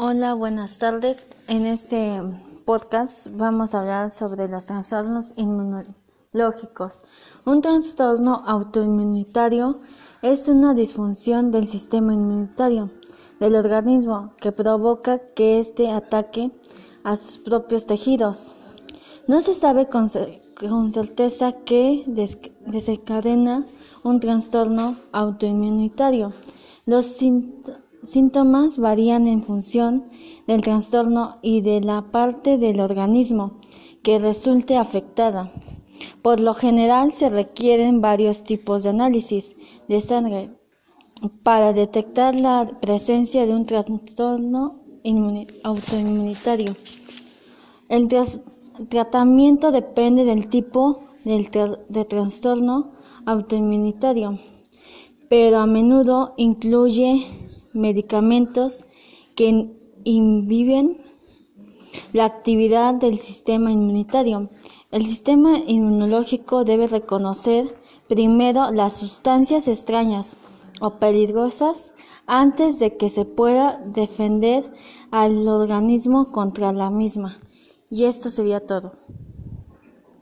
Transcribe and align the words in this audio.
Hola, 0.00 0.34
buenas 0.34 0.78
tardes. 0.78 1.26
En 1.48 1.66
este 1.66 2.22
podcast 2.64 3.26
vamos 3.32 3.74
a 3.74 3.80
hablar 3.80 4.12
sobre 4.12 4.46
los 4.46 4.64
trastornos 4.64 5.34
inmunológicos. 5.34 7.02
Un 7.44 7.62
trastorno 7.62 8.44
autoinmunitario 8.46 9.80
es 10.22 10.46
una 10.46 10.72
disfunción 10.74 11.50
del 11.50 11.66
sistema 11.66 12.14
inmunitario 12.14 12.92
del 13.40 13.56
organismo 13.56 14.34
que 14.40 14.52
provoca 14.52 15.18
que 15.34 15.58
éste 15.58 15.90
ataque 15.90 16.52
a 17.02 17.16
sus 17.16 17.38
propios 17.38 17.84
tejidos. 17.86 18.54
No 19.26 19.40
se 19.40 19.52
sabe 19.52 19.88
con, 19.88 20.08
certeza 20.08 21.50
qué 21.64 22.04
desencadena 22.06 23.64
un 24.04 24.20
trastorno 24.20 24.94
autoinmunitario. 25.10 26.30
Los 26.86 27.04
síntomas 27.06 27.87
varían 28.78 29.26
en 29.26 29.42
función 29.42 30.08
del 30.46 30.62
trastorno 30.62 31.38
y 31.42 31.60
de 31.60 31.80
la 31.80 32.10
parte 32.10 32.58
del 32.58 32.80
organismo 32.80 33.58
que 34.02 34.18
resulte 34.18 34.76
afectada. 34.76 35.52
Por 36.22 36.40
lo 36.40 36.54
general 36.54 37.12
se 37.12 37.28
requieren 37.28 38.00
varios 38.00 38.44
tipos 38.44 38.82
de 38.82 38.90
análisis 38.90 39.56
de 39.88 40.00
sangre 40.00 40.50
para 41.42 41.72
detectar 41.72 42.40
la 42.40 42.66
presencia 42.80 43.46
de 43.46 43.54
un 43.54 43.66
trastorno 43.66 44.80
autoinmunitario. 45.64 46.76
El 47.88 48.08
tratamiento 48.88 49.72
depende 49.72 50.24
del 50.24 50.48
tipo 50.48 51.00
de 51.24 52.04
trastorno 52.04 52.92
autoinmunitario, 53.26 54.38
pero 55.28 55.58
a 55.58 55.66
menudo 55.66 56.34
incluye 56.36 57.26
medicamentos 57.78 58.84
que 59.34 59.72
inhiben 60.04 60.98
la 62.12 62.24
actividad 62.24 62.94
del 62.94 63.18
sistema 63.18 63.72
inmunitario. 63.72 64.50
El 64.90 65.06
sistema 65.06 65.58
inmunológico 65.58 66.64
debe 66.64 66.86
reconocer 66.86 67.66
primero 68.08 68.70
las 68.72 68.94
sustancias 68.94 69.68
extrañas 69.68 70.34
o 70.80 70.98
peligrosas 70.98 71.92
antes 72.26 72.78
de 72.78 72.96
que 72.96 73.10
se 73.10 73.24
pueda 73.24 73.80
defender 73.86 74.70
al 75.10 75.48
organismo 75.48 76.30
contra 76.32 76.72
la 76.72 76.90
misma. 76.90 77.38
Y 77.90 78.04
esto 78.04 78.30
sería 78.30 78.66
todo. 78.66 78.92